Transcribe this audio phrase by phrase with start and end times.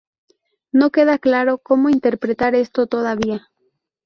[0.71, 3.47] No queda claro cómo interpretar esto todavía.